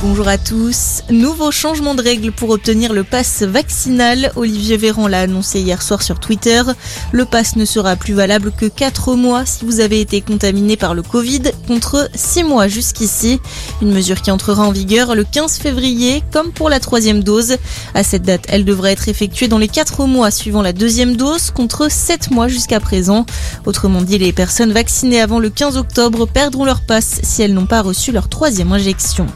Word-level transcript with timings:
Bonjour 0.00 0.28
à 0.28 0.38
tous. 0.38 1.02
Nouveau 1.10 1.50
changement 1.50 1.96
de 1.96 2.02
règle 2.02 2.30
pour 2.30 2.50
obtenir 2.50 2.92
le 2.92 3.02
pass 3.02 3.42
vaccinal. 3.42 4.30
Olivier 4.36 4.76
Véran 4.76 5.08
l'a 5.08 5.22
annoncé 5.22 5.58
hier 5.58 5.82
soir 5.82 6.02
sur 6.02 6.20
Twitter. 6.20 6.62
Le 7.10 7.24
pass 7.24 7.56
ne 7.56 7.64
sera 7.64 7.96
plus 7.96 8.14
valable 8.14 8.52
que 8.52 8.66
4 8.66 9.16
mois 9.16 9.44
si 9.44 9.64
vous 9.64 9.80
avez 9.80 10.00
été 10.00 10.20
contaminé 10.20 10.76
par 10.76 10.94
le 10.94 11.02
Covid 11.02 11.42
contre 11.66 12.08
6 12.14 12.44
mois 12.44 12.68
jusqu'ici. 12.68 13.40
Une 13.82 13.92
mesure 13.92 14.22
qui 14.22 14.30
entrera 14.30 14.62
en 14.62 14.70
vigueur 14.70 15.16
le 15.16 15.24
15 15.24 15.58
février 15.58 16.22
comme 16.32 16.52
pour 16.52 16.70
la 16.70 16.78
troisième 16.78 17.24
dose. 17.24 17.56
À 17.92 18.04
cette 18.04 18.22
date, 18.22 18.44
elle 18.46 18.64
devrait 18.64 18.92
être 18.92 19.08
effectuée 19.08 19.48
dans 19.48 19.58
les 19.58 19.66
4 19.66 20.06
mois 20.06 20.30
suivant 20.30 20.62
la 20.62 20.72
deuxième 20.72 21.16
dose 21.16 21.50
contre 21.50 21.90
7 21.90 22.30
mois 22.30 22.46
jusqu'à 22.46 22.78
présent. 22.78 23.26
Autrement 23.66 24.02
dit, 24.02 24.18
les 24.18 24.32
personnes 24.32 24.70
vaccinées 24.70 25.20
avant 25.20 25.40
le 25.40 25.50
15 25.50 25.76
octobre 25.76 26.28
perdront 26.28 26.64
leur 26.64 26.82
passe 26.82 27.18
si 27.24 27.42
elles 27.42 27.52
n'ont 27.52 27.66
pas 27.66 27.82
reçu 27.82 28.12
leur 28.12 28.28
troisième 28.28 28.72
injection. 28.72 29.26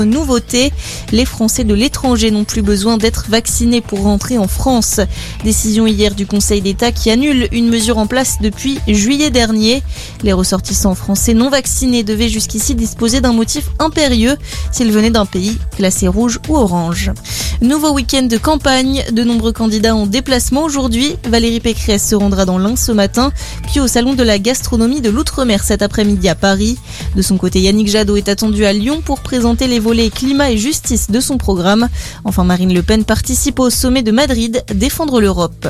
Autre 0.00 0.08
nouveauté, 0.08 0.72
les 1.12 1.26
Français 1.26 1.62
de 1.62 1.74
l'étranger 1.74 2.30
n'ont 2.30 2.44
plus 2.44 2.62
besoin 2.62 2.96
d'être 2.96 3.26
vaccinés 3.28 3.82
pour 3.82 4.00
rentrer 4.00 4.38
en 4.38 4.48
France. 4.48 4.98
Décision 5.44 5.86
hier 5.86 6.14
du 6.14 6.26
Conseil 6.26 6.62
d'État 6.62 6.90
qui 6.90 7.10
annule 7.10 7.48
une 7.52 7.68
mesure 7.68 7.98
en 7.98 8.06
place 8.06 8.38
depuis 8.40 8.78
juillet 8.88 9.28
dernier. 9.28 9.82
Les 10.22 10.32
ressortissants 10.32 10.94
français 10.94 11.34
non 11.34 11.50
vaccinés 11.50 12.02
devaient 12.02 12.30
jusqu'ici 12.30 12.74
disposer 12.74 13.20
d'un 13.20 13.34
motif 13.34 13.68
impérieux 13.78 14.36
s'ils 14.72 14.90
venaient 14.90 15.10
d'un 15.10 15.26
pays 15.26 15.58
classé 15.76 16.08
rouge 16.08 16.40
ou 16.48 16.56
orange. 16.56 17.10
Nouveau 17.62 17.92
week-end 17.92 18.22
de 18.22 18.38
campagne, 18.38 19.04
de 19.12 19.22
nombreux 19.22 19.52
candidats 19.52 19.94
en 19.94 20.06
déplacement 20.06 20.64
aujourd'hui. 20.64 21.16
Valérie 21.28 21.60
Pécresse 21.60 22.08
se 22.08 22.14
rendra 22.14 22.46
dans 22.46 22.56
l'Ain 22.56 22.74
ce 22.74 22.90
matin, 22.90 23.32
puis 23.70 23.80
au 23.80 23.86
salon 23.86 24.14
de 24.14 24.22
la 24.22 24.38
gastronomie 24.38 25.02
de 25.02 25.10
l'Outre-mer 25.10 25.62
cet 25.62 25.82
après-midi 25.82 26.30
à 26.30 26.34
Paris. 26.34 26.78
De 27.16 27.20
son 27.20 27.36
côté, 27.36 27.60
Yannick 27.60 27.88
Jadot 27.88 28.16
est 28.16 28.30
attendu 28.30 28.64
à 28.64 28.72
Lyon 28.72 29.02
pour 29.04 29.20
présenter 29.20 29.66
les 29.66 29.78
volets 29.78 30.08
climat 30.08 30.50
et 30.50 30.56
justice 30.56 31.10
de 31.10 31.20
son 31.20 31.36
programme. 31.36 31.90
Enfin, 32.24 32.44
Marine 32.44 32.72
Le 32.72 32.82
Pen 32.82 33.04
participe 33.04 33.60
au 33.60 33.68
sommet 33.68 34.02
de 34.02 34.10
Madrid, 34.10 34.64
défendre 34.74 35.20
l'Europe. 35.20 35.68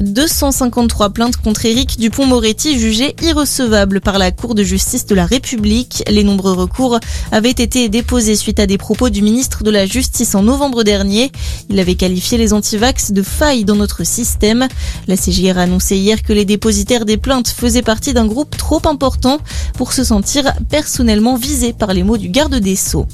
253 0.00 1.10
plaintes 1.10 1.36
contre 1.36 1.66
Éric 1.66 1.98
Dupont-Moretti 1.98 2.78
jugées 2.78 3.14
irrecevables 3.22 4.00
par 4.00 4.18
la 4.18 4.30
Cour 4.30 4.54
de 4.54 4.62
justice 4.62 5.04
de 5.06 5.14
la 5.14 5.26
République. 5.26 6.02
Les 6.08 6.24
nombreux 6.24 6.52
recours 6.52 6.98
avaient 7.32 7.50
été 7.50 7.88
déposés 7.88 8.36
suite 8.36 8.60
à 8.60 8.66
des 8.66 8.78
propos 8.78 9.10
du 9.10 9.20
ministre 9.20 9.62
de 9.62 9.70
la 9.70 9.86
Justice 9.86 10.34
en 10.34 10.42
novembre 10.42 10.84
dernier. 10.84 11.30
Il 11.68 11.78
avait 11.78 11.96
qualifié 11.96 12.38
les 12.38 12.54
antivax 12.54 13.12
de 13.12 13.22
failles 13.22 13.64
dans 13.64 13.76
notre 13.76 14.04
système. 14.04 14.68
La 15.06 15.16
CGR 15.16 15.58
a 15.58 15.62
annoncé 15.62 15.96
hier 15.96 16.22
que 16.22 16.32
les 16.32 16.46
dépositaires 16.46 17.04
des 17.04 17.18
plaintes 17.18 17.48
faisaient 17.48 17.82
partie 17.82 18.14
d'un 18.14 18.26
groupe 18.26 18.56
trop 18.56 18.80
important 18.86 19.38
pour 19.76 19.92
se 19.92 20.02
sentir 20.02 20.52
personnellement 20.70 21.36
visés 21.36 21.74
par 21.74 21.92
les 21.92 22.04
mots 22.04 22.18
du 22.18 22.30
garde 22.30 22.54
des 22.54 22.76
Sceaux. 22.76 23.06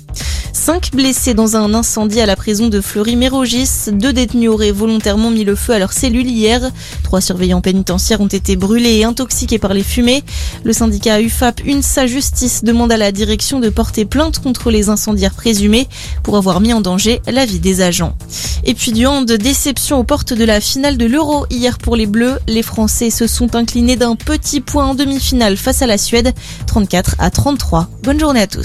Cinq 0.57 0.93
blessés 0.93 1.35
dans 1.35 1.55
un 1.55 1.75
incendie 1.75 2.19
à 2.19 2.27
la 2.27 2.35
prison 2.35 2.69
de 2.69 2.81
Fleury-Mérogis. 2.81 3.91
Deux 3.93 4.15
détenus 4.15 4.49
auraient 4.49 4.73
volontairement 4.73 5.31
mis 5.31 5.45
le 5.45 5.55
feu 5.55 5.75
à 5.75 5.79
leur 5.79 5.93
cellule 5.93 6.27
hier. 6.27 6.73
Trois 7.05 7.21
surveillants 7.21 7.61
pénitentiaires 7.61 8.23
ont 8.23 8.27
été 8.27 8.57
brûlés 8.57 8.95
et 8.95 9.05
intoxiqués 9.05 9.59
par 9.59 9.75
les 9.75 9.83
fumées. 9.83 10.25
Le 10.65 10.73
syndicat 10.73 11.21
UFAP 11.21 11.61
UNSA 11.67 12.07
Justice 12.07 12.65
demande 12.65 12.91
à 12.91 12.97
la 12.97 13.13
direction 13.13 13.61
de 13.61 13.69
porter 13.69 14.07
plainte 14.07 14.39
contre 14.39 14.71
les 14.71 14.89
incendiaires 14.89 15.35
présumés 15.35 15.89
pour 16.23 16.39
avoir 16.39 16.61
mis 16.61 16.73
en 16.73 16.81
danger 16.81 17.21
la 17.27 17.45
vie 17.45 17.61
des 17.61 17.83
agents. 17.83 18.17
Et 18.65 18.73
puis 18.73 18.93
du 18.93 19.07
hand, 19.07 19.31
déception 19.31 19.99
aux 19.99 20.05
portes 20.05 20.33
de 20.33 20.45
la 20.45 20.61
finale 20.63 20.97
de 20.97 21.05
l'Euro 21.05 21.45
hier 21.51 21.77
pour 21.77 21.97
les 21.97 22.07
Bleus. 22.07 22.39
Les 22.49 22.63
Français 22.63 23.11
se 23.11 23.27
sont 23.27 23.55
inclinés 23.57 23.97
d'un 23.97 24.17
petit 24.17 24.63
point 24.63 24.87
en 24.87 24.95
demi-finale 24.95 25.59
face 25.59 25.83
à 25.83 25.87
la 25.87 25.99
Suède, 25.99 26.33
34 26.67 27.17
à 27.19 27.31
33. 27.31 27.91
Bonne 28.03 28.19
journée 28.19 28.41
à 28.41 28.47
tous. 28.47 28.65